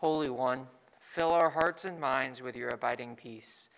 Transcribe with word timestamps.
Holy 0.00 0.30
One, 0.30 0.66
fill 0.98 1.30
our 1.30 1.50
hearts 1.50 1.84
and 1.84 2.00
minds 2.00 2.40
with 2.40 2.56
your 2.56 2.70
abiding 2.70 3.16
peace. 3.16 3.68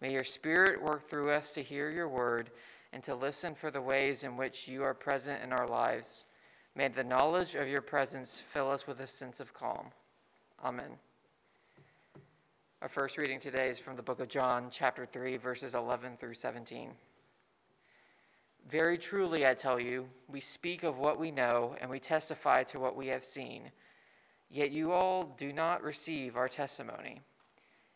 May 0.00 0.10
your 0.10 0.24
Spirit 0.24 0.82
work 0.82 1.06
through 1.06 1.30
us 1.30 1.52
to 1.52 1.62
hear 1.62 1.90
your 1.90 2.08
word 2.08 2.48
and 2.94 3.02
to 3.02 3.14
listen 3.14 3.54
for 3.54 3.70
the 3.70 3.82
ways 3.82 4.24
in 4.24 4.38
which 4.38 4.68
you 4.68 4.82
are 4.82 4.94
present 4.94 5.42
in 5.42 5.52
our 5.52 5.68
lives. 5.68 6.24
May 6.74 6.88
the 6.88 7.04
knowledge 7.04 7.54
of 7.54 7.68
your 7.68 7.82
presence 7.82 8.42
fill 8.54 8.70
us 8.70 8.86
with 8.86 9.00
a 9.00 9.06
sense 9.06 9.38
of 9.38 9.52
calm. 9.52 9.88
Amen. 10.64 10.92
Our 12.80 12.88
first 12.88 13.18
reading 13.18 13.38
today 13.38 13.68
is 13.68 13.78
from 13.78 13.96
the 13.96 14.02
book 14.02 14.20
of 14.20 14.28
John, 14.28 14.68
chapter 14.70 15.04
3, 15.04 15.36
verses 15.36 15.74
11 15.74 16.16
through 16.18 16.34
17. 16.34 16.92
Very 18.66 18.96
truly, 18.96 19.46
I 19.46 19.52
tell 19.52 19.78
you, 19.78 20.08
we 20.26 20.40
speak 20.40 20.84
of 20.84 20.96
what 20.96 21.20
we 21.20 21.30
know 21.30 21.76
and 21.82 21.90
we 21.90 22.00
testify 22.00 22.62
to 22.62 22.80
what 22.80 22.96
we 22.96 23.08
have 23.08 23.26
seen 23.26 23.72
Yet 24.50 24.70
you 24.70 24.92
all 24.92 25.34
do 25.36 25.52
not 25.52 25.82
receive 25.82 26.36
our 26.36 26.48
testimony. 26.48 27.20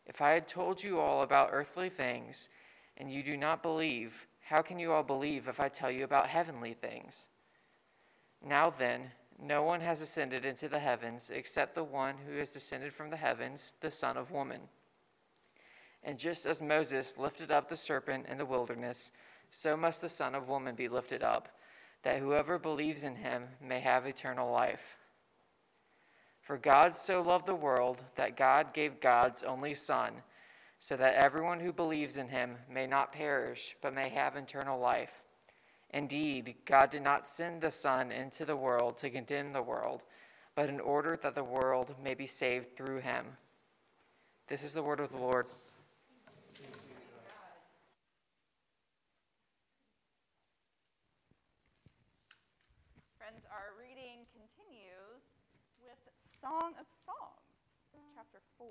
If 0.07 0.21
I 0.21 0.31
had 0.31 0.49
told 0.49 0.83
you 0.83 0.99
all 0.99 1.23
about 1.23 1.51
earthly 1.53 1.89
things, 1.89 2.49
and 2.97 3.13
you 3.13 3.23
do 3.23 3.37
not 3.37 3.63
believe, 3.63 4.27
how 4.41 4.63
can 4.63 4.79
you 4.79 4.93
all 4.93 5.03
believe 5.03 5.49
if 5.49 5.61
I 5.61 5.69
tell 5.69 5.91
you 5.91 6.05
about 6.05 6.27
heavenly 6.27 6.75
things? 6.75 7.27
Now 8.45 8.71
then, 8.71 9.13
no 9.43 9.63
one 9.63 9.81
has 9.81 10.01
ascended 10.01 10.45
into 10.45 10.69
the 10.69 10.81
heavens 10.81 11.31
except 11.31 11.75
the 11.75 11.85
one 11.85 12.17
who 12.27 12.37
has 12.39 12.53
descended 12.53 12.93
from 12.93 13.11
the 13.11 13.17
heavens, 13.17 13.75
the 13.81 13.91
Son 13.91 14.17
of 14.17 14.31
Woman. 14.31 14.61
And 16.03 16.19
just 16.19 16.47
as 16.47 16.61
Moses 16.61 17.17
lifted 17.17 17.51
up 17.51 17.69
the 17.69 17.77
serpent 17.77 18.27
in 18.29 18.39
the 18.39 18.45
wilderness, 18.45 19.13
so 19.51 19.77
must 19.77 20.01
the 20.01 20.09
Son 20.09 20.35
of 20.35 20.49
Woman 20.49 20.75
be 20.75 20.89
lifted 20.89 21.23
up, 21.23 21.49
that 22.03 22.19
whoever 22.19 22.59
believes 22.59 23.03
in 23.03 23.17
him 23.17 23.45
may 23.63 23.81
have 23.81 24.07
eternal 24.07 24.51
life. 24.51 24.97
For 26.51 26.59
God 26.59 26.97
so 26.97 27.23
loved 27.23 27.47
the 27.47 27.55
world 27.55 28.03
that 28.17 28.37
God 28.37 28.75
gave 28.75 28.99
God's 28.99 29.45
only 29.45 29.73
Son, 29.73 30.15
so 30.81 30.97
that 30.97 31.15
everyone 31.15 31.61
who 31.61 31.73
believes 31.73 32.17
in 32.17 32.27
him 32.27 32.57
may 32.69 32.89
not 32.89 33.13
perish, 33.13 33.77
but 33.81 33.95
may 33.95 34.09
have 34.09 34.35
eternal 34.35 34.81
life. 34.81 35.23
Indeed, 35.91 36.57
God 36.67 36.91
did 36.91 37.03
not 37.03 37.25
send 37.25 37.61
the 37.61 37.71
Son 37.71 38.11
into 38.11 38.45
the 38.45 38.57
world 38.57 38.99
to 38.99 39.11
condemn 39.11 39.53
the 39.53 39.63
world, 39.63 40.03
but 40.57 40.69
in 40.69 40.81
order 40.81 41.17
that 41.23 41.37
the 41.37 41.45
world 41.45 41.95
may 42.03 42.15
be 42.15 42.27
saved 42.27 42.77
through 42.77 42.99
him. 42.99 43.27
This 44.49 44.65
is 44.65 44.73
the 44.73 44.83
word 44.83 44.99
of 44.99 45.13
the 45.13 45.19
Lord. 45.19 45.47
Song 56.41 56.73
of 56.81 56.87
Songs, 57.05 57.69
chapter 58.17 58.41
4. 58.57 58.67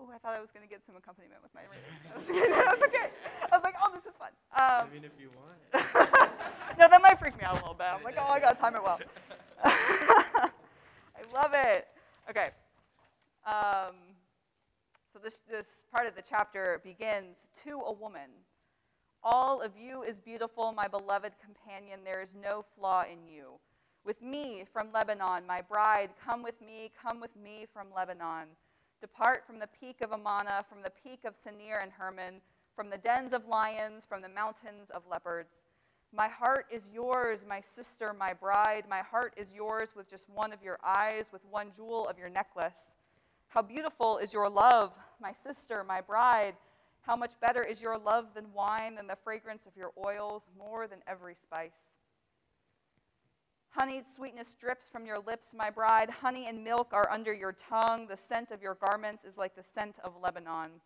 Oh, 0.00 0.10
I 0.12 0.18
thought 0.18 0.34
I 0.34 0.40
was 0.40 0.50
going 0.50 0.66
to 0.66 0.68
get 0.68 0.84
some 0.84 0.96
accompaniment 0.96 1.38
with 1.42 1.54
my 1.54 1.62
reading. 1.70 2.50
That 2.56 2.74
was, 2.74 2.82
okay. 2.88 3.10
I 3.40 3.54
was 3.54 3.62
like, 3.62 3.76
oh, 3.80 3.92
this 3.94 4.04
is 4.04 4.16
fun. 4.18 4.30
Um, 4.50 4.90
I 4.90 4.92
mean, 4.92 5.04
if 5.04 5.12
you 5.20 5.30
want. 5.30 5.86
no, 6.78 6.88
that 6.88 7.00
might 7.00 7.20
freak 7.20 7.38
me 7.38 7.44
out 7.44 7.52
a 7.52 7.60
little 7.62 7.74
bit. 7.74 7.86
I'm 7.88 8.02
like, 8.02 8.16
oh, 8.18 8.26
I 8.26 8.40
got 8.40 8.56
to 8.56 8.60
time 8.60 8.74
it 8.74 8.82
well. 8.82 8.98
I 9.64 10.50
love 11.32 11.52
it. 11.54 11.86
Okay. 12.28 12.48
Um, 13.46 13.94
so 15.12 15.20
this, 15.22 15.40
this 15.48 15.84
part 15.94 16.08
of 16.08 16.16
the 16.16 16.22
chapter 16.28 16.80
begins 16.82 17.46
To 17.62 17.78
a 17.86 17.92
woman. 17.92 18.30
All 19.22 19.62
of 19.62 19.76
you 19.78 20.02
is 20.02 20.18
beautiful, 20.18 20.72
my 20.72 20.88
beloved 20.88 21.34
companion. 21.44 22.00
There 22.04 22.22
is 22.22 22.34
no 22.34 22.64
flaw 22.76 23.04
in 23.04 23.32
you 23.32 23.60
with 24.06 24.22
me 24.22 24.64
from 24.72 24.92
Lebanon, 24.94 25.44
my 25.46 25.60
bride, 25.60 26.10
come 26.24 26.42
with 26.42 26.60
me, 26.62 26.92
come 27.02 27.20
with 27.20 27.34
me 27.36 27.66
from 27.72 27.88
Lebanon. 27.94 28.46
Depart 29.00 29.44
from 29.44 29.58
the 29.58 29.68
peak 29.80 30.00
of 30.00 30.12
Amana, 30.12 30.64
from 30.68 30.80
the 30.80 30.92
peak 31.02 31.24
of 31.24 31.34
Senir 31.34 31.82
and 31.82 31.90
Hermon, 31.90 32.40
from 32.76 32.88
the 32.88 32.98
dens 32.98 33.32
of 33.32 33.48
lions, 33.48 34.04
from 34.08 34.22
the 34.22 34.28
mountains 34.28 34.90
of 34.90 35.02
leopards. 35.10 35.64
My 36.12 36.28
heart 36.28 36.66
is 36.70 36.88
yours, 36.94 37.44
my 37.46 37.60
sister, 37.60 38.14
my 38.14 38.32
bride. 38.32 38.84
My 38.88 39.00
heart 39.00 39.34
is 39.36 39.52
yours 39.52 39.92
with 39.96 40.08
just 40.08 40.30
one 40.30 40.52
of 40.52 40.62
your 40.62 40.78
eyes, 40.84 41.30
with 41.32 41.44
one 41.50 41.72
jewel 41.76 42.06
of 42.06 42.16
your 42.16 42.30
necklace. 42.30 42.94
How 43.48 43.60
beautiful 43.60 44.18
is 44.18 44.32
your 44.32 44.48
love, 44.48 44.96
my 45.20 45.32
sister, 45.32 45.82
my 45.82 46.00
bride. 46.00 46.54
How 47.02 47.16
much 47.16 47.38
better 47.40 47.64
is 47.64 47.82
your 47.82 47.98
love 47.98 48.34
than 48.34 48.52
wine, 48.54 48.94
than 48.94 49.08
the 49.08 49.16
fragrance 49.16 49.66
of 49.66 49.76
your 49.76 49.90
oils, 50.04 50.42
more 50.56 50.86
than 50.86 51.00
every 51.08 51.34
spice. 51.34 51.96
Honeyed 53.76 54.08
sweetness 54.08 54.54
drips 54.54 54.88
from 54.88 55.04
your 55.04 55.18
lips, 55.18 55.52
my 55.54 55.68
bride. 55.68 56.08
Honey 56.08 56.46
and 56.46 56.64
milk 56.64 56.94
are 56.94 57.10
under 57.10 57.34
your 57.34 57.52
tongue. 57.52 58.06
The 58.06 58.16
scent 58.16 58.50
of 58.50 58.62
your 58.62 58.74
garments 58.74 59.22
is 59.22 59.36
like 59.36 59.54
the 59.54 59.62
scent 59.62 59.98
of 60.02 60.14
Lebanon. 60.22 60.80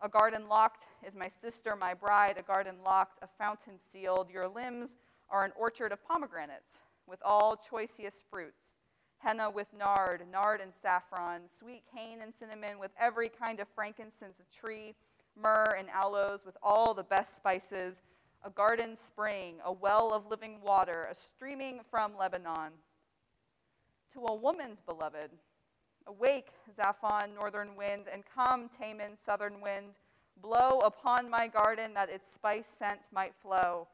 A 0.00 0.08
garden 0.08 0.48
locked 0.48 0.86
is 1.06 1.14
my 1.14 1.28
sister, 1.28 1.76
my 1.76 1.92
bride, 1.92 2.38
a 2.38 2.42
garden 2.42 2.76
locked, 2.82 3.22
a 3.22 3.26
fountain 3.26 3.74
sealed. 3.78 4.30
Your 4.30 4.48
limbs 4.48 4.96
are 5.28 5.44
an 5.44 5.52
orchard 5.58 5.92
of 5.92 6.02
pomegranates 6.08 6.80
with 7.06 7.20
all 7.22 7.54
choicest 7.54 8.24
fruits. 8.30 8.78
Henna 9.18 9.50
with 9.50 9.74
nard, 9.74 10.22
nard 10.32 10.62
and 10.62 10.72
saffron, 10.72 11.42
sweet 11.50 11.82
cane 11.94 12.20
and 12.22 12.34
cinnamon 12.34 12.78
with 12.78 12.92
every 12.98 13.28
kind 13.28 13.60
of 13.60 13.68
frankincense 13.74 14.40
tree, 14.58 14.94
myrrh 15.38 15.76
and 15.78 15.90
aloes 15.90 16.46
with 16.46 16.56
all 16.62 16.94
the 16.94 17.04
best 17.04 17.36
spices 17.36 18.00
a 18.46 18.50
garden 18.50 18.96
spring, 18.96 19.56
a 19.64 19.72
well 19.72 20.14
of 20.14 20.28
living 20.30 20.60
water, 20.62 21.08
a 21.10 21.14
streaming 21.14 21.80
from 21.90 22.16
Lebanon. 22.16 22.70
To 24.12 24.20
a 24.26 24.34
woman's 24.34 24.80
beloved, 24.80 25.30
awake, 26.06 26.50
Zaphon, 26.72 27.34
northern 27.34 27.74
wind, 27.74 28.04
and 28.10 28.22
come, 28.32 28.68
Teman, 28.68 29.18
southern 29.18 29.60
wind. 29.60 29.98
Blow 30.40 30.78
upon 30.78 31.28
my 31.28 31.48
garden 31.48 31.92
that 31.94 32.08
its 32.08 32.32
spice 32.32 32.68
scent 32.68 33.00
might 33.12 33.34
flow. 33.34 33.88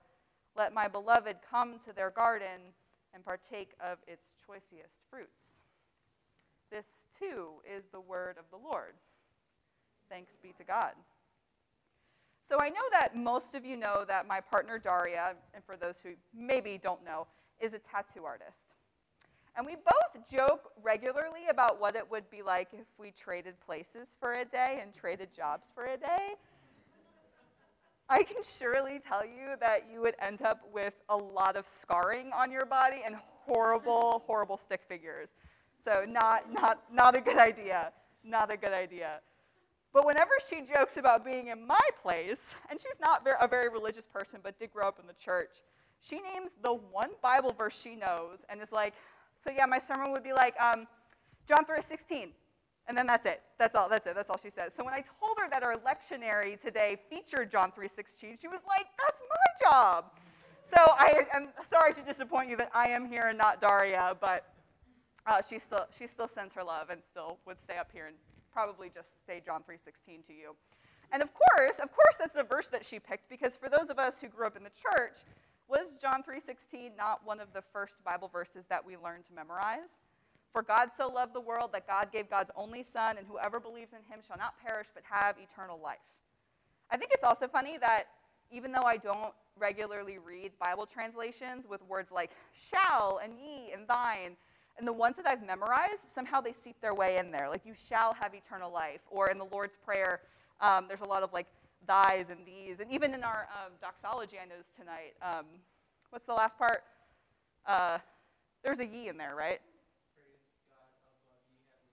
Let 0.55 0.75
my 0.75 0.87
beloved 0.87 1.37
come 1.49 1.79
to 1.87 1.95
their 1.95 2.11
garden 2.11 2.75
and 3.15 3.25
partake 3.25 3.73
of 3.81 3.99
its 4.07 4.35
choicest 4.45 5.01
fruits. 5.09 5.63
This 6.71 7.07
too 7.19 7.63
is 7.65 7.85
the 7.91 8.01
word 8.01 8.37
of 8.39 8.45
the 8.51 8.59
Lord. 8.63 8.95
Thanks 10.11 10.37
be 10.37 10.53
to 10.59 10.65
God. 10.65 10.93
So 12.49 12.59
I 12.61 12.69
know 12.69 12.83
that 12.91 13.17
most 13.17 13.55
of 13.55 13.65
you 13.65 13.77
know 13.77 14.05
that 14.09 14.27
my 14.27 14.41
partner 14.41 14.79
Daria, 14.79 15.35
and 15.55 15.65
for 15.65 15.77
those 15.77 16.01
who 16.01 16.11
maybe 16.35 16.79
don't 16.83 17.05
know, 17.05 17.27
is 17.61 17.73
a 17.73 17.79
tattoo 17.79 18.25
artist. 18.25 18.75
And 19.57 19.67
we 19.67 19.77
both 19.77 20.31
joke 20.31 20.73
regularly 20.83 21.49
about 21.51 21.81
what 21.81 21.95
it 21.95 22.11
would 22.11 22.29
be 22.31 22.43
like 22.43 22.69
if 22.73 22.87
we 22.99 23.11
traded 23.11 23.61
places 23.61 24.17
for 24.19 24.35
a 24.35 24.45
day 24.45 24.79
and 24.83 24.95
traded 24.95 25.33
jobs 25.35 25.71
for 25.75 25.85
a 25.87 25.97
day. 25.97 26.35
I 28.09 28.23
can 28.25 28.43
surely 28.43 28.99
tell 28.99 29.25
you 29.25 29.57
that 29.61 29.87
you 29.91 30.01
would 30.01 30.17
end 30.19 30.43
up 30.43 30.61
with 30.73 30.95
a 31.09 31.17
lot 31.17 31.57
of 31.57 31.67
scarring 31.67 32.31
on 32.33 32.51
your 32.51 32.67
body 32.67 33.03
and 33.05 33.17
horrible, 33.17 34.23
horrible 34.27 34.57
stick 34.57 34.83
figures. 34.87 35.35
So 35.79 36.05
not, 36.09 36.53
not, 36.53 36.83
not 36.93 37.17
a 37.17 37.21
good 37.21 37.39
idea. 37.39 37.93
Not 38.25 38.53
a 38.53 38.57
good 38.57 38.73
idea. 38.73 39.21
But 39.93 40.07
whenever 40.07 40.33
she 40.49 40.63
jokes 40.63 40.97
about 40.97 41.25
being 41.25 41.49
in 41.49 41.67
my 41.67 41.89
place, 42.03 42.55
and 42.71 42.81
she's 42.81 42.99
not 43.01 43.27
a 43.41 43.47
very 43.47 43.69
religious 43.69 44.07
person, 44.07 44.41
but 44.43 44.59
did 44.59 44.73
grow 44.73 44.89
up 44.89 44.99
in 44.99 45.07
the 45.07 45.15
church, 45.15 45.61
she 46.01 46.21
names 46.21 46.55
the 46.63 46.73
one 46.73 47.11
Bible 47.23 47.55
verse 47.57 47.79
she 47.79 47.95
knows 47.95 48.45
and 48.49 48.61
is 48.61 48.73
like, 48.73 48.95
so 49.37 49.51
yeah, 49.51 49.67
my 49.67 49.79
sermon 49.79 50.11
would 50.13 50.25
be 50.25 50.33
like, 50.33 50.55
um, 50.61 50.87
John 51.47 51.65
3, 51.65 51.83
16. 51.83 52.33
And 52.89 52.99
then 52.99 53.07
that's 53.07 53.27
it. 53.27 53.43
That's 53.59 53.75
all. 53.75 53.89
That's 53.89 54.07
it. 54.07 54.15
That's 54.15 54.29
all 54.29 54.39
she 54.43 54.51
says. 54.51 54.75
So 54.75 54.85
when 54.85 54.93
I 54.93 55.03
told 55.21 55.39
her 55.39 55.49
that 55.51 55.63
our 55.63 55.77
lectionary 55.77 56.61
today 56.61 56.99
featured 57.09 57.51
John 57.51 57.71
3:16, 57.71 58.37
she 58.41 58.49
was 58.49 58.63
like, 58.67 58.87
"That's 58.99 59.21
my 59.31 59.71
job." 59.71 60.11
So 60.65 60.77
I 60.77 61.27
am 61.33 61.49
sorry 61.65 61.95
to 61.95 62.03
disappoint 62.03 62.51
you 62.51 62.57
that 62.57 62.71
I 62.75 62.89
am 62.89 63.07
here 63.07 63.29
and 63.29 63.39
not 63.39 63.61
Daria, 63.61 64.17
but 64.21 64.53
uh, 65.27 65.41
she 65.43 65.59
still 65.59 65.87
she 65.97 66.09
still 66.09 66.27
sends 66.27 66.55
her 66.55 66.65
love 66.65 66.91
and 66.91 67.03
still 67.03 67.39
would 67.47 67.63
stay 67.63 67.79
up 67.79 67.91
here 67.93 68.07
and 68.07 68.17
probably 68.53 68.91
just 68.91 69.27
say 69.27 69.41
John 69.45 69.63
3:16 69.63 70.23
to 70.27 70.33
you. 70.33 70.57
And 71.11 71.23
of 71.23 71.31
course, 71.35 71.79
of 71.79 71.93
course 71.93 72.17
that's 72.19 72.35
the 72.35 72.45
verse 72.45 72.69
that 72.69 72.85
she 72.85 72.99
picked 72.99 73.29
because 73.29 73.57
for 73.57 73.69
those 73.69 73.91
of 73.91 73.99
us 73.99 74.21
who 74.21 74.29
grew 74.29 74.47
up 74.47 74.57
in 74.57 74.65
the 74.65 74.71
church, 74.71 75.21
was 75.69 75.97
John 75.97 76.23
3:16 76.23 76.97
not 76.97 77.25
one 77.25 77.41
of 77.41 77.53
the 77.53 77.63
first 77.63 78.03
Bible 78.05 78.29
verses 78.29 78.67
that 78.67 78.85
we 78.85 78.97
learned 78.97 79.25
to 79.27 79.33
memorize? 79.33 79.99
For 80.53 80.63
God 80.63 80.91
so 80.95 81.09
loved 81.09 81.35
the 81.35 81.41
world 81.41 81.73
that 81.73 81.87
God 81.87 82.13
gave 82.13 82.29
God's 82.29 82.51
only 82.55 82.83
son 82.83 83.17
and 83.17 83.27
whoever 83.27 83.59
believes 83.59 83.93
in 83.95 84.03
him 84.11 84.21
shall 84.27 84.37
not 84.37 84.61
perish 84.63 84.89
but 84.93 85.03
have 85.05 85.39
eternal 85.39 85.79
life. 85.79 85.99
I 86.91 86.99
think 86.99 87.11
it's 87.13 87.25
also 87.25 87.49
funny 87.49 87.79
that 87.79 88.09
even 88.51 88.71
though 88.71 88.83
I 88.83 88.99
don't 88.99 89.33
regularly 89.59 90.19
read 90.19 90.53
Bible 90.59 90.85
translations 90.87 91.67
with 91.67 91.83
words 91.89 92.13
like 92.13 92.31
shall 92.55 93.21
and 93.23 93.33
ye 93.39 93.73
and 93.73 93.89
thine, 93.89 94.37
and 94.79 94.87
the 94.89 94.93
ones 94.93 95.17
that 95.17 95.27
I've 95.27 95.45
memorized, 95.47 96.03
somehow 96.03 96.41
they 96.41 96.53
seep 96.53 96.81
their 96.81 96.95
way 96.95 97.19
in 97.19 97.31
there. 97.31 97.49
Like, 97.49 97.63
you 97.65 97.75
shall 97.75 98.15
have 98.15 98.35
eternal 98.35 98.73
life. 98.73 99.01
Or 99.11 99.29
in 99.29 99.39
the 99.39 99.45
Lord's 99.45 99.77
Prayer, 99.77 100.21
um, 100.61 100.87
there's 100.89 101.03
a 101.03 101.09
lot 101.09 101.23
of 101.23 101.33
like 101.33 101.47
thys 101.87 102.31
and 102.31 102.39
these. 102.47 102.81
And 102.81 102.91
even 102.91 103.15
in 103.15 103.23
our 103.23 103.49
um, 103.53 103.73
doxology, 103.81 104.37
I 104.43 104.47
noticed 104.47 104.75
tonight, 104.77 105.15
um, 105.23 105.47
what's 106.11 106.27
the 106.27 106.35
last 106.35 106.59
part? 106.59 106.85
Uh, 107.67 107.99
there's 108.65 108.81
a 108.81 108.87
ye 108.87 109.09
in 109.09 109.17
there, 109.17 109.35
right? 109.37 109.61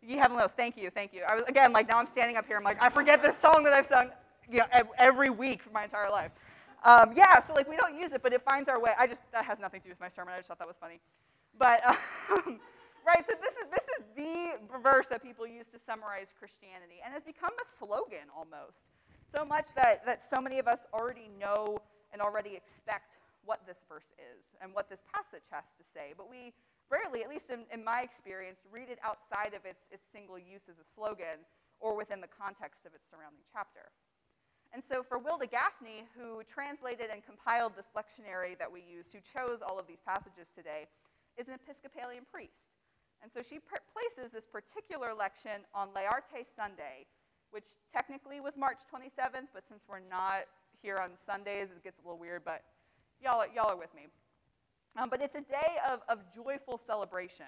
Ye 0.01 0.15
Heavenly 0.15 0.41
Host, 0.41 0.55
thank 0.55 0.77
you, 0.77 0.89
thank 0.89 1.13
you. 1.13 1.23
I 1.27 1.35
was, 1.35 1.43
again, 1.45 1.73
like, 1.73 1.89
now 1.89 1.97
I'm 1.97 2.05
standing 2.05 2.37
up 2.37 2.47
here, 2.47 2.55
I'm 2.55 2.63
like, 2.63 2.81
I 2.81 2.89
forget 2.89 3.21
this 3.21 3.37
song 3.37 3.63
that 3.65 3.73
I've 3.73 3.85
sung 3.85 4.11
you 4.49 4.59
know, 4.59 4.65
every 4.97 5.29
week 5.29 5.61
for 5.61 5.71
my 5.71 5.83
entire 5.83 6.09
life. 6.09 6.31
Um, 6.85 7.11
yeah, 7.15 7.39
so, 7.39 7.53
like, 7.53 7.69
we 7.69 7.75
don't 7.75 7.99
use 7.99 8.13
it, 8.13 8.23
but 8.23 8.31
it 8.31 8.41
finds 8.41 8.69
our 8.69 8.81
way. 8.81 8.93
I 8.97 9.07
just, 9.07 9.21
that 9.33 9.43
has 9.43 9.59
nothing 9.59 9.81
to 9.81 9.87
do 9.87 9.89
with 9.91 9.99
my 9.99 10.07
sermon. 10.07 10.33
I 10.33 10.37
just 10.37 10.47
thought 10.47 10.59
that 10.59 10.67
was 10.67 10.77
funny. 10.77 11.01
But, 11.57 11.85
um, 11.85 12.59
right, 13.07 13.25
so 13.25 13.33
this 13.41 13.53
is, 13.53 13.67
this 13.71 13.85
is 13.97 14.03
the 14.15 14.79
verse 14.81 15.07
that 15.09 15.23
people 15.23 15.47
use 15.47 15.69
to 15.69 15.79
summarize 15.79 16.33
Christianity 16.37 17.01
and 17.03 17.13
has 17.13 17.23
become 17.23 17.53
a 17.61 17.65
slogan 17.65 18.29
almost. 18.35 18.91
So 19.27 19.45
much 19.45 19.73
that, 19.75 20.05
that 20.05 20.23
so 20.23 20.41
many 20.41 20.59
of 20.59 20.67
us 20.67 20.87
already 20.93 21.29
know 21.39 21.79
and 22.11 22.21
already 22.21 22.55
expect 22.55 23.17
what 23.45 23.65
this 23.65 23.79
verse 23.87 24.11
is 24.35 24.53
and 24.61 24.73
what 24.73 24.89
this 24.89 25.03
passage 25.13 25.45
has 25.51 25.75
to 25.77 25.83
say. 25.83 26.13
But 26.17 26.29
we 26.29 26.53
rarely, 26.89 27.23
at 27.23 27.29
least 27.29 27.49
in, 27.49 27.65
in 27.71 27.83
my 27.83 28.01
experience, 28.01 28.59
read 28.71 28.89
it 28.89 28.99
outside 29.03 29.53
of 29.53 29.65
its, 29.65 29.85
its 29.91 30.09
single 30.11 30.37
use 30.37 30.69
as 30.69 30.79
a 30.79 30.83
slogan 30.83 31.45
or 31.79 31.95
within 31.95 32.21
the 32.21 32.27
context 32.29 32.85
of 32.85 32.93
its 32.93 33.09
surrounding 33.09 33.45
chapter. 33.53 33.93
And 34.73 34.83
so 34.83 35.01
for 35.01 35.17
Wilda 35.17 35.47
Gafney, 35.47 36.05
who 36.13 36.43
translated 36.43 37.09
and 37.11 37.23
compiled 37.23 37.73
this 37.75 37.89
lectionary 37.97 38.57
that 38.59 38.71
we 38.71 38.81
used, 38.85 39.13
who 39.13 39.19
chose 39.19 39.61
all 39.65 39.79
of 39.79 39.87
these 39.87 40.01
passages 40.05 40.51
today, 40.53 40.85
is 41.39 41.47
an 41.47 41.56
Episcopalian 41.56 42.25
priest. 42.31 42.75
And 43.21 43.31
so 43.31 43.41
she 43.41 43.59
places 43.94 44.31
this 44.31 44.45
particular 44.45 45.09
election 45.09 45.63
on 45.74 45.89
Laetare 45.89 46.44
Sunday, 46.44 47.06
which 47.51 47.65
technically 47.94 48.39
was 48.39 48.57
March 48.57 48.80
27th, 48.94 49.47
but 49.53 49.68
since 49.68 49.86
we're 49.88 50.00
not 50.00 50.45
here 50.81 50.97
on 50.97 51.15
Sundays, 51.15 51.69
it 51.71 51.83
gets 51.83 52.00
a 52.00 52.01
little 52.01 52.19
weird, 52.19 52.44
but 52.45 52.63
y'all, 53.21 53.44
y'all 53.53 53.71
are 53.71 53.77
with 53.77 53.94
me. 53.95 54.07
Um, 54.97 55.09
but 55.09 55.21
it's 55.21 55.36
a 55.36 55.41
day 55.41 55.77
of, 55.89 56.01
of 56.09 56.19
joyful 56.33 56.77
celebration, 56.77 57.45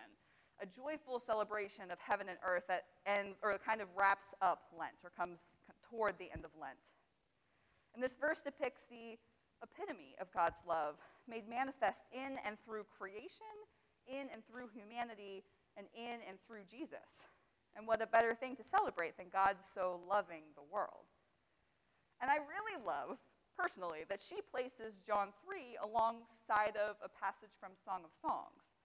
a 0.62 0.66
joyful 0.66 1.20
celebration 1.20 1.92
of 1.92 2.00
heaven 2.00 2.28
and 2.30 2.38
earth 2.46 2.64
that 2.68 2.84
ends 3.06 3.40
or 3.44 3.58
kind 3.66 3.82
of 3.82 3.88
wraps 3.98 4.34
up 4.42 4.64
Lent 4.78 4.96
or 5.04 5.12
comes 5.18 5.56
toward 5.90 6.18
the 6.18 6.32
end 6.34 6.46
of 6.46 6.52
Lent. 6.60 6.92
And 7.94 8.04
this 8.04 8.16
verse 8.16 8.42
depicts 8.42 8.86
the 8.90 9.18
epitome 9.64 10.16
of 10.20 10.32
God's 10.34 10.60
love 10.68 10.96
made 11.28 11.48
manifest 11.50 12.06
in 12.12 12.38
and 12.46 12.58
through 12.66 12.86
creation, 12.98 13.56
in 14.08 14.28
and 14.34 14.46
through 14.46 14.70
humanity, 14.74 15.44
and 15.78 15.88
in 15.96 16.20
and 16.28 16.38
through 16.46 16.64
Jesus. 16.70 17.28
And 17.76 17.88
what 17.88 18.02
a 18.02 18.08
better 18.08 18.36
thing 18.36 18.56
to 18.58 18.64
celebrate 18.64 19.18
than 19.18 19.28
God 19.32 19.58
so 19.60 20.02
loving 20.10 20.44
the 20.56 20.64
world. 20.72 21.08
And 22.22 22.30
I 22.30 22.36
really 22.36 22.84
love 22.86 23.18
personally 23.58 24.06
that 24.10 24.22
she 24.22 24.40
places 24.52 25.02
John 25.06 25.30
3 25.46 25.78
alongside 25.84 26.76
of 26.78 26.96
a 27.04 27.10
passage 27.10 27.56
from 27.60 27.72
Song 27.84 28.02
of 28.04 28.12
Songs, 28.22 28.76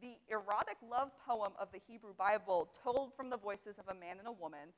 the 0.00 0.16
erotic 0.28 0.76
love 0.88 1.10
poem 1.26 1.52
of 1.60 1.68
the 1.72 1.80
Hebrew 1.86 2.14
Bible 2.14 2.70
told 2.82 3.14
from 3.14 3.30
the 3.30 3.36
voices 3.36 3.78
of 3.78 3.88
a 3.88 3.98
man 3.98 4.18
and 4.18 4.28
a 4.28 4.32
woman 4.32 4.74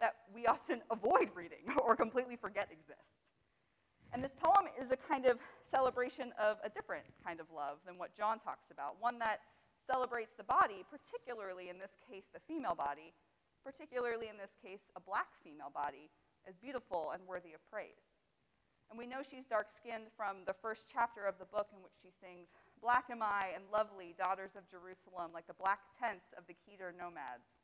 that 0.00 0.16
we 0.34 0.46
often 0.46 0.82
avoid 0.90 1.30
reading 1.34 1.64
or 1.82 1.96
completely 1.96 2.36
forget 2.36 2.68
exists. 2.70 3.15
And 4.12 4.22
this 4.22 4.34
poem 4.40 4.66
is 4.80 4.90
a 4.90 4.96
kind 4.96 5.26
of 5.26 5.38
celebration 5.62 6.32
of 6.38 6.58
a 6.64 6.68
different 6.68 7.04
kind 7.24 7.40
of 7.40 7.46
love 7.54 7.78
than 7.86 7.98
what 7.98 8.16
John 8.16 8.38
talks 8.38 8.70
about, 8.70 8.96
one 9.00 9.18
that 9.18 9.40
celebrates 9.86 10.32
the 10.36 10.44
body, 10.44 10.84
particularly 10.90 11.68
in 11.68 11.78
this 11.78 11.96
case, 12.10 12.24
the 12.32 12.40
female 12.40 12.74
body, 12.74 13.12
particularly 13.64 14.28
in 14.28 14.38
this 14.38 14.56
case, 14.62 14.90
a 14.96 15.00
black 15.00 15.28
female 15.42 15.70
body, 15.74 16.10
as 16.48 16.56
beautiful 16.56 17.10
and 17.12 17.22
worthy 17.26 17.52
of 17.52 17.60
praise. 17.70 18.22
And 18.90 18.98
we 18.98 19.06
know 19.06 19.18
she's 19.22 19.46
dark 19.46 19.70
skinned 19.70 20.14
from 20.16 20.46
the 20.46 20.54
first 20.54 20.86
chapter 20.90 21.26
of 21.26 21.38
the 21.38 21.44
book 21.44 21.68
in 21.74 21.82
which 21.82 21.98
she 22.00 22.10
sings, 22.10 22.54
Black 22.80 23.10
am 23.10 23.22
I 23.22 23.50
and 23.54 23.64
lovely, 23.72 24.14
daughters 24.16 24.54
of 24.54 24.68
Jerusalem, 24.70 25.32
like 25.34 25.46
the 25.46 25.58
black 25.58 25.80
tents 25.98 26.34
of 26.38 26.46
the 26.46 26.54
Kedar 26.54 26.94
nomads. 26.96 27.58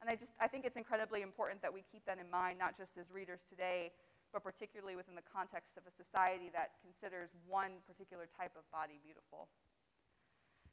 And 0.00 0.08
I 0.08 0.16
just 0.16 0.32
I 0.40 0.48
think 0.48 0.64
it's 0.64 0.76
incredibly 0.76 1.22
important 1.22 1.60
that 1.62 1.72
we 1.72 1.84
keep 1.92 2.04
that 2.06 2.18
in 2.18 2.30
mind, 2.30 2.58
not 2.58 2.76
just 2.76 2.96
as 2.96 3.10
readers 3.10 3.44
today, 3.48 3.92
but 4.34 4.42
particularly 4.42 4.98
within 4.98 5.14
the 5.14 5.22
context 5.22 5.78
of 5.78 5.86
a 5.86 5.94
society 5.94 6.50
that 6.50 6.74
considers 6.82 7.30
one 7.46 7.78
particular 7.86 8.26
type 8.26 8.58
of 8.58 8.66
body 8.74 8.98
beautiful. 8.98 9.46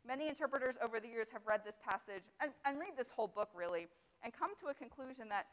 Many 0.02 0.28
interpreters 0.28 0.82
over 0.82 1.00
the 1.00 1.08
years 1.08 1.30
have 1.30 1.46
read 1.46 1.62
this 1.62 1.78
passage 1.78 2.26
and, 2.42 2.50
and 2.66 2.82
read 2.82 2.98
this 2.98 3.14
whole 3.14 3.30
book 3.30 3.54
really, 3.54 3.86
and 4.26 4.34
come 4.34 4.58
to 4.66 4.74
a 4.74 4.74
conclusion 4.74 5.30
that 5.30 5.46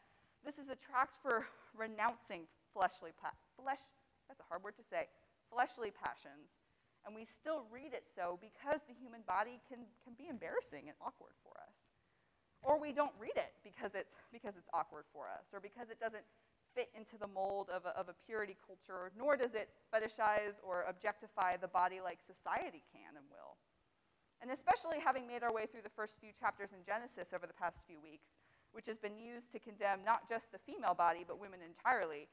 this 0.43 0.57
is 0.57 0.73
a 0.73 0.75
tract 0.75 1.21
for 1.21 1.45
renouncing 1.77 2.49
fleshly 2.73 3.13
flesh, 3.13 3.85
that's 4.27 4.41
a 4.41 4.49
hard 4.49 4.65
word 4.65 4.75
to 4.81 4.83
say, 4.83 5.05
fleshly 5.53 5.93
passions. 5.93 6.57
And 7.05 7.13
we 7.15 7.25
still 7.25 7.63
read 7.69 7.93
it 7.93 8.09
so 8.09 8.41
because 8.41 8.83
the 8.89 8.97
human 8.97 9.21
body 9.29 9.61
can, 9.69 9.85
can 10.03 10.17
be 10.17 10.27
embarrassing 10.27 10.89
and 10.89 10.97
awkward 10.99 11.37
for 11.45 11.53
us. 11.61 11.93
Or 12.61 12.81
we 12.81 12.91
don't 12.91 13.13
read 13.21 13.37
it 13.37 13.53
because 13.63 13.95
it's, 13.95 14.11
because 14.33 14.57
it's 14.57 14.67
awkward 14.73 15.05
for 15.13 15.29
us, 15.29 15.53
or 15.53 15.61
because 15.61 15.89
it 15.89 15.99
doesn't 16.01 16.25
fit 16.75 16.89
into 16.95 17.17
the 17.17 17.27
mold 17.27 17.69
of 17.69 17.85
a, 17.85 17.97
of 17.97 18.09
a 18.09 18.15
purity 18.25 18.55
culture, 18.65 19.11
nor 19.17 19.35
does 19.35 19.55
it 19.55 19.69
fetishize 19.93 20.59
or 20.63 20.85
objectify 20.87 21.57
the 21.57 21.67
body 21.67 21.99
like 22.03 22.19
society 22.21 22.83
can 22.93 23.15
and 23.17 23.25
will. 23.29 23.57
And 24.41 24.51
especially 24.51 24.99
having 24.99 25.27
made 25.27 25.43
our 25.43 25.53
way 25.53 25.65
through 25.65 25.83
the 25.83 25.89
first 25.89 26.15
few 26.19 26.31
chapters 26.39 26.71
in 26.71 26.79
Genesis 26.85 27.33
over 27.33 27.45
the 27.45 27.53
past 27.53 27.81
few 27.85 27.99
weeks, 27.99 28.37
which 28.71 28.87
has 28.87 28.97
been 28.97 29.17
used 29.17 29.51
to 29.51 29.59
condemn 29.59 29.99
not 30.05 30.29
just 30.29 30.51
the 30.51 30.59
female 30.59 30.93
body, 30.93 31.25
but 31.27 31.41
women 31.41 31.59
entirely, 31.65 32.27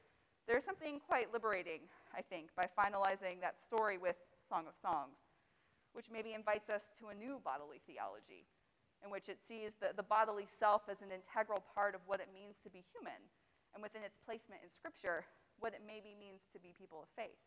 there's 0.47 0.63
something 0.63 1.01
quite 1.05 1.33
liberating, 1.33 1.81
I 2.15 2.21
think, 2.21 2.55
by 2.55 2.67
finalizing 2.71 3.41
that 3.41 3.59
story 3.59 3.97
with 3.97 4.15
Song 4.47 4.63
of 4.67 4.77
Songs, 4.77 5.27
which 5.91 6.07
maybe 6.11 6.33
invites 6.33 6.69
us 6.69 6.83
to 6.99 7.07
a 7.07 7.15
new 7.15 7.41
bodily 7.43 7.81
theology, 7.85 8.47
in 9.03 9.11
which 9.11 9.27
it 9.27 9.43
sees 9.43 9.73
the, 9.75 9.91
the 9.95 10.03
bodily 10.03 10.47
self 10.49 10.83
as 10.89 11.01
an 11.01 11.09
integral 11.11 11.63
part 11.75 11.95
of 11.95 12.01
what 12.05 12.21
it 12.21 12.29
means 12.33 12.59
to 12.63 12.69
be 12.69 12.85
human, 12.95 13.19
and 13.73 13.81
within 13.83 14.03
its 14.03 14.17
placement 14.17 14.61
in 14.63 14.71
Scripture, 14.71 15.25
what 15.59 15.73
it 15.73 15.81
maybe 15.85 16.13
means 16.13 16.49
to 16.53 16.59
be 16.59 16.75
people 16.77 17.01
of 17.01 17.09
faith. 17.15 17.41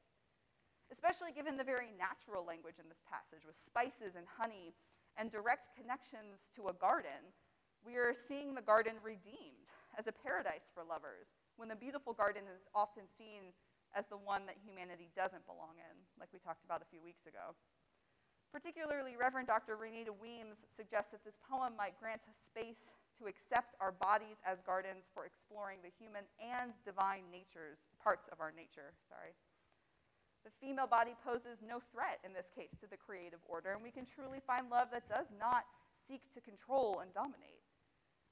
Especially 0.90 1.30
given 1.30 1.56
the 1.56 1.66
very 1.66 1.94
natural 1.94 2.42
language 2.42 2.82
in 2.82 2.90
this 2.90 3.02
passage, 3.06 3.46
with 3.46 3.58
spices 3.58 4.18
and 4.18 4.26
honey 4.26 4.74
and 5.14 5.30
direct 5.30 5.76
connections 5.78 6.50
to 6.54 6.66
a 6.66 6.74
garden, 6.74 7.30
we 7.86 7.96
are 7.96 8.12
seeing 8.12 8.54
the 8.54 8.64
garden 8.64 8.98
redeemed 9.02 9.70
as 9.98 10.06
a 10.06 10.12
paradise 10.12 10.70
for 10.72 10.82
lovers 10.82 11.32
when 11.56 11.70
the 11.70 11.78
beautiful 11.78 12.12
garden 12.12 12.42
is 12.50 12.66
often 12.74 13.06
seen 13.06 13.54
as 13.94 14.06
the 14.06 14.18
one 14.18 14.46
that 14.46 14.58
humanity 14.62 15.10
doesn't 15.16 15.46
belong 15.46 15.78
in, 15.78 15.96
like 16.18 16.30
we 16.32 16.38
talked 16.38 16.64
about 16.64 16.82
a 16.82 16.90
few 16.90 17.02
weeks 17.02 17.26
ago. 17.26 17.54
Particularly, 18.52 19.14
Reverend 19.14 19.46
Dr. 19.46 19.78
Renita 19.78 20.10
Weems 20.10 20.66
suggests 20.66 21.10
that 21.10 21.24
this 21.24 21.38
poem 21.38 21.74
might 21.78 21.98
grant 21.98 22.22
us 22.26 22.38
space 22.38 22.94
to 23.20 23.28
accept 23.28 23.76
our 23.80 23.92
bodies 23.92 24.40
as 24.48 24.64
gardens 24.64 25.04
for 25.12 25.28
exploring 25.28 25.84
the 25.84 25.92
human 25.92 26.24
and 26.40 26.72
divine 26.88 27.28
natures, 27.28 27.92
parts 28.00 28.32
of 28.32 28.40
our 28.40 28.50
nature. 28.50 28.96
Sorry. 29.04 29.36
The 30.40 30.56
female 30.56 30.88
body 30.88 31.12
poses 31.20 31.60
no 31.60 31.84
threat 31.92 32.16
in 32.24 32.32
this 32.32 32.48
case 32.48 32.72
to 32.80 32.88
the 32.88 32.96
creative 32.96 33.44
order, 33.44 33.76
and 33.76 33.84
we 33.84 33.92
can 33.92 34.08
truly 34.08 34.40
find 34.40 34.72
love 34.72 34.88
that 34.96 35.04
does 35.04 35.28
not 35.36 35.68
seek 35.92 36.32
to 36.32 36.40
control 36.40 37.04
and 37.04 37.12
dominate. 37.12 37.60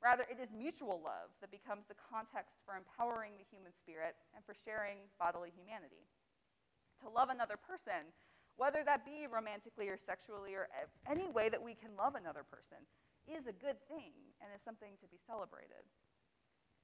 Rather, 0.00 0.24
it 0.30 0.40
is 0.40 0.48
mutual 0.56 1.04
love 1.04 1.28
that 1.44 1.52
becomes 1.52 1.84
the 1.84 1.98
context 2.00 2.64
for 2.64 2.80
empowering 2.80 3.36
the 3.36 3.44
human 3.50 3.74
spirit 3.76 4.16
and 4.32 4.40
for 4.46 4.54
sharing 4.56 5.10
bodily 5.20 5.52
humanity. 5.52 6.08
To 7.04 7.12
love 7.12 7.28
another 7.28 7.60
person, 7.60 8.08
whether 8.56 8.82
that 8.86 9.04
be 9.04 9.26
romantically 9.30 9.88
or 9.88 9.98
sexually 9.98 10.54
or 10.54 10.68
any 11.04 11.28
way 11.28 11.48
that 11.50 11.62
we 11.62 11.74
can 11.74 11.92
love 11.98 12.14
another 12.14 12.42
person, 12.42 12.78
is 13.32 13.46
a 13.46 13.52
good 13.52 13.80
thing 13.88 14.12
and 14.40 14.50
is 14.54 14.62
something 14.62 14.96
to 15.00 15.06
be 15.08 15.18
celebrated. 15.18 15.84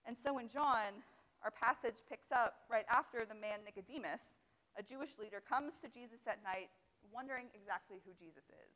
And 0.07 0.17
so 0.19 0.39
in 0.39 0.49
John, 0.49 1.05
our 1.43 1.51
passage 1.51 2.01
picks 2.09 2.33
up 2.33 2.65
right 2.71 2.85
after 2.89 3.25
the 3.25 3.35
man 3.35 3.61
Nicodemus, 3.65 4.39
a 4.77 4.83
Jewish 4.83 5.19
leader, 5.19 5.41
comes 5.41 5.79
to 5.79 5.89
Jesus 5.89 6.27
at 6.27 6.43
night 6.43 6.69
wondering 7.13 7.47
exactly 7.55 7.99
who 8.05 8.13
Jesus 8.17 8.49
is. 8.49 8.73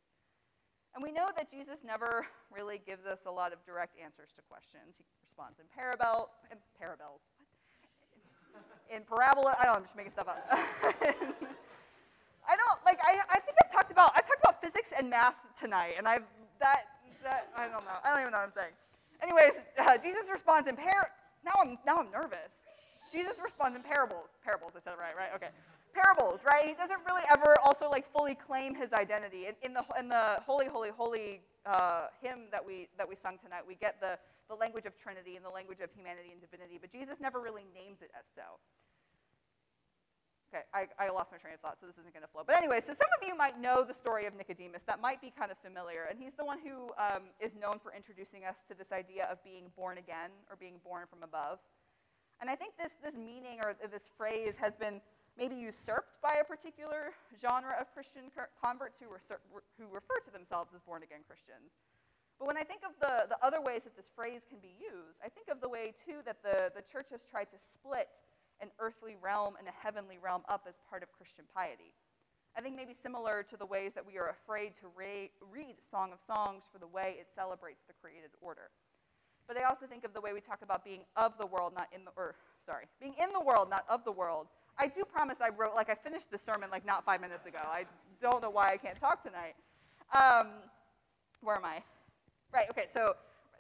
And 0.95 1.03
we 1.03 1.13
know 1.13 1.29
that 1.37 1.51
Jesus 1.51 1.85
never 1.85 2.27
really 2.55 2.81
gives 2.85 3.05
us 3.07 3.27
a 3.27 3.31
lot 3.31 3.53
of 3.53 3.65
direct 3.65 3.97
answers 4.01 4.31
to 4.37 4.43
questions. 4.49 4.97
He 4.99 5.05
responds 5.23 5.59
in 5.61 5.67
parabel, 5.69 6.29
in 6.51 6.59
parabels, 6.81 7.21
in 8.95 9.03
parabola. 9.05 9.57
I 9.59 9.65
don't 9.65 9.73
know, 9.73 9.79
I'm 9.79 9.85
just 9.85 9.97
making 9.97 10.13
stuff 10.13 10.29
up. 10.29 10.45
I 12.49 12.57
don't 12.57 12.81
like. 12.87 12.99
I, 13.05 13.21
I 13.29 13.39
think 13.41 13.59
I've 13.63 13.71
talked 13.71 13.93
about 13.93 14.13
I've 14.17 14.27
talked 14.27 14.41
about 14.43 14.63
physics 14.63 14.95
and 14.97 15.11
math 15.11 15.35
tonight, 15.55 15.95
and 15.99 16.09
I've 16.09 16.25
that 16.61 16.85
that 17.23 17.49
I 17.57 17.69
don't 17.69 17.85
know. 17.85 17.99
I 18.05 18.11
don't 18.11 18.21
even 18.21 18.33
know 18.33 18.39
what 18.39 18.53
I'm 18.53 18.57
saying. 18.57 18.75
Anyways, 19.23 19.65
uh, 19.79 19.99
Jesus 19.99 20.31
responds 20.31 20.69
in 20.69 20.77
par. 20.77 21.11
Now 21.45 21.53
I'm 21.61 21.79
now 21.87 21.99
I'm 21.99 22.11
nervous. 22.11 22.67
Jesus 23.13 23.39
responds 23.43 23.77
in 23.77 23.83
parables. 23.83 24.29
Parables. 24.45 24.73
I 24.77 24.81
said 24.81 24.95
it 24.95 25.01
right, 25.01 25.17
right? 25.17 25.31
Okay 25.35 25.49
parables, 25.95 26.43
right? 26.45 26.67
He 26.67 26.75
doesn't 26.75 27.01
really 27.07 27.23
ever 27.31 27.57
also 27.65 27.91
like 27.91 28.11
fully 28.13 28.35
claim 28.35 28.75
his 28.75 28.93
identity. 28.93 29.47
In, 29.47 29.55
in 29.63 29.73
the, 29.75 29.85
in 29.99 30.09
the 30.09 30.41
Holy, 30.47 30.67
Holy, 30.67 30.91
Holy 30.91 31.41
uh, 31.67 32.07
hymn 32.23 32.49
that 32.51 32.65
we, 32.65 32.89
that 32.97 33.09
we 33.09 33.17
sung 33.17 33.39
tonight, 33.39 33.63
we 33.67 33.75
get 33.75 34.01
the, 34.01 34.19
the 34.49 34.55
language 34.55 34.87
of 34.87 34.97
Trinity 34.97 35.37
and 35.37 35.45
the 35.45 35.51
language 35.51 35.81
of 35.81 35.91
humanity 35.95 36.31
and 36.33 36.41
divinity, 36.41 36.79
but 36.81 36.91
Jesus 36.91 37.21
never 37.21 37.41
really 37.41 37.67
names 37.75 38.03
it 38.03 38.11
as 38.19 38.25
so. 38.35 38.59
Okay, 40.49 40.65
I, 40.73 40.89
I 40.99 41.11
lost 41.11 41.31
my 41.31 41.37
train 41.37 41.53
of 41.53 41.61
thought, 41.61 41.77
so 41.79 41.87
this 41.87 41.99
isn't 41.99 42.15
going 42.15 42.25
to 42.25 42.33
flow. 42.33 42.41
But 42.47 42.57
anyway, 42.57 42.81
so 42.81 42.95
some 42.95 43.09
of 43.21 43.29
you 43.29 43.37
might 43.37 43.61
know 43.61 43.85
the 43.85 43.93
story 43.93 44.25
of 44.25 44.33
Nicodemus. 44.35 44.83
That 44.85 44.99
might 44.99 45.21
be 45.21 45.31
kind 45.31 45.51
of 45.53 45.59
familiar. 45.59 46.09
And 46.09 46.19
he's 46.19 46.33
the 46.33 46.45
one 46.45 46.59
who 46.59 46.89
um, 46.97 47.29
is 47.39 47.55
known 47.55 47.79
for 47.79 47.93
introducing 47.93 48.45
us 48.45 48.57
to 48.69 48.75
this 48.75 48.91
idea 48.91 49.29
of 49.31 49.45
being 49.45 49.71
born 49.77 49.99
again 49.99 50.31
or 50.49 50.57
being 50.57 50.81
born 50.83 51.05
from 51.05 51.23
above. 51.23 51.59
And 52.41 52.49
I 52.49 52.55
think 52.55 52.79
this, 52.81 52.95
this 53.05 53.17
meaning 53.17 53.61
or 53.63 53.77
this 53.93 54.09
phrase 54.17 54.57
has 54.57 54.75
been 54.75 55.03
maybe 55.37 55.55
usurped 55.55 56.23
by 56.23 56.39
a 56.41 56.45
particular 56.45 57.13
genre 57.39 57.77
of 57.79 57.93
Christian 57.93 58.33
converts 58.65 58.99
who, 58.99 59.13
who 59.79 59.85
refer 59.93 60.19
to 60.25 60.31
themselves 60.33 60.73
as 60.75 60.81
born 60.81 61.03
again 61.03 61.21
Christians. 61.29 61.77
But 62.39 62.47
when 62.47 62.57
I 62.57 62.63
think 62.63 62.83
of 62.87 62.93
the, 63.01 63.29
the 63.29 63.45
other 63.45 63.61
ways 63.61 63.85
that 63.85 63.97
this 63.97 64.09
phrase 64.15 64.47
can 64.49 64.59
be 64.61 64.73
used, 64.81 65.21
I 65.23 65.29
think 65.29 65.49
of 65.49 65.61
the 65.61 65.69
way, 65.69 65.93
too, 65.93 66.23
that 66.25 66.43
the, 66.43 66.71
the 66.75 66.83
church 66.83 67.09
has 67.11 67.25
tried 67.25 67.51
to 67.51 67.59
split 67.59 68.09
an 68.61 68.71
earthly 68.79 69.17
realm 69.21 69.55
and 69.59 69.69
a 69.69 69.73
heavenly 69.83 70.19
realm 70.19 70.43
up 70.49 70.67
as 70.69 70.75
part 70.89 71.03
of 71.03 71.13
Christian 71.13 71.45
piety. 71.55 71.95
I 72.57 72.61
think 72.61 72.75
maybe 72.75 72.95
similar 72.95 73.45
to 73.45 73.57
the 73.57 73.67
ways 73.67 73.95
that 73.95 74.05
we 74.05 74.19
are 74.19 74.31
afraid 74.31 74.75
to 74.77 74.89
re- 74.97 75.31
read 75.53 75.77
Song 75.81 76.13
of 76.13 76.21
Songs 76.21 76.65
for 76.73 76.79
the 76.79 76.87
way 76.87 77.17
it 77.21 77.29
celebrates 77.33 77.85
the 77.87 77.95
created 78.01 78.31
order. 78.41 78.71
But 79.47 79.57
I 79.57 79.63
also 79.63 79.87
think 79.87 80.05
of 80.05 80.13
the 80.13 80.21
way 80.21 80.33
we 80.33 80.41
talk 80.41 80.61
about 80.63 80.85
being 80.85 81.03
of 81.17 81.39
the 81.39 81.47
world, 81.47 81.73
not 81.75 81.89
in 81.93 82.05
the, 82.05 82.11
or 82.17 82.35
sorry, 82.67 82.87
being 83.01 83.15
in 83.23 83.33
the 83.33 83.41
world, 83.41 83.71
not 83.71 83.85
of 83.89 84.05
the 84.05 84.13
world. 84.13 84.49
I 84.77 84.89
do 84.89 85.05
promise 85.05 85.39
I 85.41 85.49
wrote, 85.49 85.75
like 85.75 85.89
I 85.89 85.95
finished 85.95 86.31
the 86.31 86.39
sermon 86.39 86.69
like 86.71 86.85
not 86.85 87.05
five 87.05 87.21
minutes 87.21 87.47
ago. 87.47 87.59
I 87.63 87.85
don't 88.21 88.43
know 88.43 88.51
why 88.51 88.73
I 88.73 88.77
can't 88.77 88.99
talk 88.99 89.23
tonight. 89.23 89.55
Um, 90.13 90.49
where 91.43 91.57
am 91.57 91.65
I? 91.65 91.83
Right, 92.53 92.67
okay, 92.71 92.85
so 92.87 93.15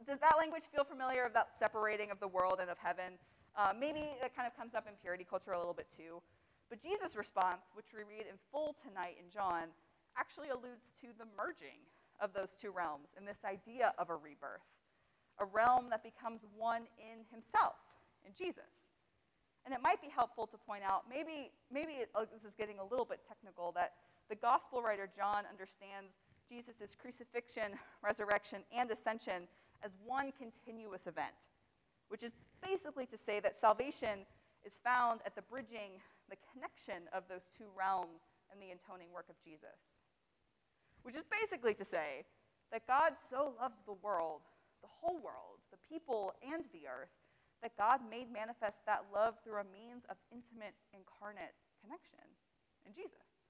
does 0.06 0.18
that 0.18 0.36
language 0.38 0.64
feel 0.74 0.84
familiar 0.84 1.24
of 1.24 1.32
that 1.34 1.56
separating 1.56 2.10
of 2.10 2.20
the 2.20 2.28
world 2.28 2.58
and 2.60 2.70
of 2.70 2.78
heaven? 2.78 3.14
Uh, 3.56 3.72
maybe 3.78 4.04
that 4.20 4.34
kind 4.34 4.46
of 4.46 4.56
comes 4.56 4.74
up 4.74 4.86
in 4.86 4.94
purity 5.00 5.26
culture 5.28 5.52
a 5.52 5.58
little 5.58 5.74
bit 5.74 5.88
too. 5.90 6.22
But 6.68 6.82
Jesus' 6.82 7.16
response, 7.16 7.62
which 7.74 7.92
we 7.96 8.04
read 8.04 8.26
in 8.28 8.36
full 8.52 8.76
tonight 8.76 9.16
in 9.18 9.30
John, 9.30 9.72
actually 10.16 10.48
alludes 10.50 10.92
to 11.00 11.08
the 11.18 11.24
merging 11.36 11.80
of 12.20 12.34
those 12.34 12.56
two 12.56 12.70
realms 12.70 13.14
and 13.16 13.26
this 13.26 13.44
idea 13.44 13.94
of 13.98 14.10
a 14.10 14.14
rebirth, 14.14 14.66
a 15.40 15.44
realm 15.44 15.88
that 15.90 16.02
becomes 16.02 16.40
one 16.56 16.82
in 16.98 17.24
himself, 17.30 17.76
in 18.26 18.32
Jesus. 18.34 18.90
And 19.64 19.74
it 19.74 19.80
might 19.82 20.00
be 20.00 20.08
helpful 20.08 20.46
to 20.46 20.58
point 20.58 20.82
out, 20.84 21.04
maybe, 21.08 21.50
maybe 21.72 21.92
it, 21.92 22.10
oh, 22.14 22.26
this 22.32 22.44
is 22.44 22.54
getting 22.54 22.78
a 22.78 22.84
little 22.84 23.04
bit 23.04 23.20
technical, 23.26 23.72
that 23.72 23.92
the 24.28 24.36
gospel 24.36 24.82
writer 24.82 25.08
John 25.14 25.44
understands 25.48 26.18
Jesus' 26.48 26.96
crucifixion, 27.00 27.72
resurrection, 28.02 28.62
and 28.76 28.90
ascension 28.90 29.48
as 29.82 29.92
one 30.04 30.32
continuous 30.32 31.06
event, 31.06 31.48
which 32.08 32.24
is 32.24 32.32
basically 32.62 33.06
to 33.06 33.16
say 33.16 33.40
that 33.40 33.58
salvation 33.58 34.26
is 34.64 34.80
found 34.82 35.20
at 35.24 35.34
the 35.34 35.42
bridging, 35.42 36.00
the 36.28 36.36
connection 36.52 37.08
of 37.12 37.24
those 37.28 37.48
two 37.56 37.68
realms 37.76 38.26
and 38.50 38.60
the 38.60 38.74
atoning 38.74 39.12
work 39.12 39.26
of 39.28 39.36
Jesus. 39.44 40.00
Which 41.02 41.16
is 41.16 41.24
basically 41.30 41.74
to 41.74 41.84
say 41.84 42.24
that 42.72 42.86
God 42.86 43.14
so 43.16 43.54
loved 43.60 43.86
the 43.86 43.96
world, 44.02 44.42
the 44.82 44.90
whole 45.00 45.16
world, 45.16 45.62
the 45.70 45.80
people, 45.88 46.34
and 46.44 46.64
the 46.72 46.88
earth, 46.88 47.14
that 47.62 47.76
God 47.76 48.00
made 48.08 48.30
manifest 48.30 48.86
that 48.86 49.04
love 49.12 49.34
through 49.42 49.58
a 49.58 49.72
means 49.72 50.04
of 50.10 50.16
intimate, 50.30 50.74
incarnate 50.94 51.56
connection 51.82 52.26
in 52.86 52.94
Jesus. 52.94 53.42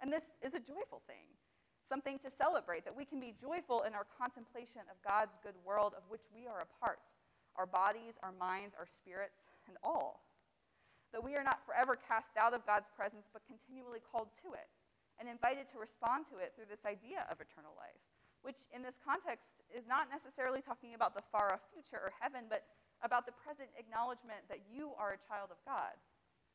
And 0.00 0.12
this 0.12 0.38
is 0.42 0.54
a 0.54 0.62
joyful 0.62 1.02
thing, 1.06 1.26
something 1.82 2.18
to 2.20 2.30
celebrate, 2.30 2.84
that 2.84 2.96
we 2.96 3.04
can 3.04 3.20
be 3.20 3.34
joyful 3.38 3.82
in 3.82 3.94
our 3.94 4.06
contemplation 4.18 4.82
of 4.90 4.98
God's 5.06 5.38
good 5.42 5.58
world 5.64 5.94
of 5.96 6.02
which 6.08 6.26
we 6.34 6.46
are 6.46 6.62
a 6.62 6.84
part 6.84 6.98
our 7.58 7.66
bodies, 7.66 8.16
our 8.22 8.32
minds, 8.38 8.78
our 8.78 8.86
spirits, 8.86 9.42
and 9.66 9.76
all. 9.82 10.22
That 11.12 11.24
we 11.24 11.34
are 11.34 11.42
not 11.42 11.66
forever 11.66 11.98
cast 11.98 12.30
out 12.38 12.54
of 12.54 12.64
God's 12.64 12.88
presence, 12.94 13.28
but 13.32 13.42
continually 13.44 13.98
called 14.00 14.30
to 14.46 14.54
it 14.54 14.70
and 15.18 15.26
invited 15.26 15.66
to 15.74 15.82
respond 15.82 16.30
to 16.30 16.38
it 16.38 16.54
through 16.54 16.70
this 16.70 16.86
idea 16.86 17.26
of 17.26 17.42
eternal 17.42 17.74
life, 17.74 17.98
which 18.46 18.62
in 18.70 18.86
this 18.86 19.02
context 19.02 19.58
is 19.66 19.82
not 19.82 20.06
necessarily 20.06 20.62
talking 20.62 20.94
about 20.94 21.18
the 21.18 21.26
far 21.34 21.50
off 21.50 21.66
future 21.74 21.98
or 21.98 22.14
heaven, 22.22 22.46
but 22.46 22.70
about 23.02 23.26
the 23.26 23.34
present 23.34 23.68
acknowledgement 23.74 24.46
that 24.46 24.62
you 24.70 24.94
are 24.94 25.18
a 25.18 25.26
child 25.26 25.50
of 25.50 25.58
God, 25.66 25.98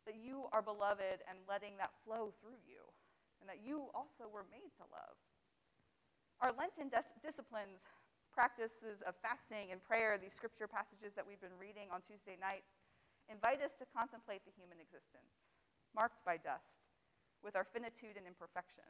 that 0.08 0.16
you 0.16 0.48
are 0.56 0.64
beloved 0.64 1.24
and 1.28 1.44
letting 1.48 1.76
that 1.76 1.92
flow 2.08 2.32
through 2.40 2.60
you, 2.64 2.88
and 3.44 3.48
that 3.52 3.60
you 3.60 3.92
also 3.92 4.32
were 4.32 4.48
made 4.48 4.72
to 4.80 4.88
love. 4.88 5.20
Our 6.40 6.52
Lenten 6.56 6.88
dis- 6.88 7.16
disciplines 7.24 7.84
practices 8.34 9.06
of 9.06 9.14
fasting 9.22 9.70
and 9.70 9.78
prayer, 9.78 10.18
these 10.18 10.34
scripture 10.34 10.66
passages 10.66 11.14
that 11.14 11.24
we've 11.24 11.42
been 11.42 11.56
reading 11.62 11.94
on 11.94 12.02
Tuesday 12.02 12.34
nights, 12.42 12.82
invite 13.30 13.62
us 13.62 13.78
to 13.78 13.86
contemplate 13.94 14.42
the 14.44 14.58
human 14.58 14.82
existence, 14.82 15.46
marked 15.94 16.26
by 16.26 16.42
dust, 16.42 16.90
with 17.46 17.54
our 17.54 17.64
finitude 17.64 18.18
and 18.18 18.26
imperfection. 18.26 18.90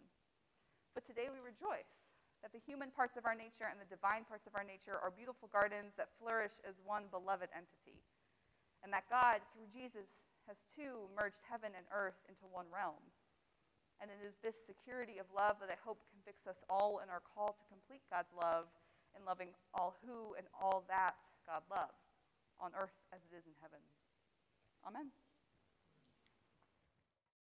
But 0.95 1.03
today 1.03 1.27
we 1.27 1.43
rejoice 1.43 2.15
that 2.41 2.55
the 2.55 2.63
human 2.63 2.91
parts 2.91 3.19
of 3.19 3.27
our 3.27 3.35
nature 3.35 3.67
and 3.67 3.79
the 3.79 3.91
divine 3.91 4.23
parts 4.23 4.47
of 4.47 4.55
our 4.55 4.63
nature 4.63 4.95
are 4.99 5.11
beautiful 5.11 5.51
gardens 5.51 5.95
that 5.99 6.15
flourish 6.15 6.59
as 6.63 6.79
one 6.83 7.11
beloved 7.11 7.51
entity, 7.51 7.99
and 8.83 8.91
that 8.91 9.07
God, 9.11 9.43
through 9.51 9.71
Jesus, 9.71 10.31
has 10.47 10.67
too 10.67 11.07
merged 11.15 11.43
heaven 11.47 11.71
and 11.71 11.87
earth 11.91 12.19
into 12.27 12.47
one 12.47 12.67
realm. 12.71 12.99
And 14.03 14.11
it 14.11 14.19
is 14.19 14.43
this 14.43 14.59
security 14.59 15.23
of 15.23 15.31
love 15.31 15.63
that 15.63 15.71
I 15.71 15.79
hope 15.79 16.03
convicts 16.11 16.43
us 16.43 16.67
all 16.67 16.99
in 16.99 17.07
our 17.07 17.23
call 17.23 17.55
to 17.55 17.71
complete 17.71 18.03
God's 18.11 18.35
love 18.35 18.67
in 19.17 19.25
loving 19.25 19.49
all 19.73 19.95
who 20.05 20.35
and 20.35 20.47
all 20.59 20.83
that 20.89 21.15
God 21.47 21.63
loves, 21.69 22.13
on 22.59 22.71
earth 22.79 22.95
as 23.13 23.21
it 23.23 23.35
is 23.35 23.45
in 23.45 23.53
heaven. 23.61 23.79
Amen. 24.85 25.22